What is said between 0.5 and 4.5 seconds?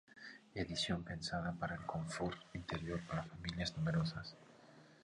Edición pensada para el confort interior para familias numerosas.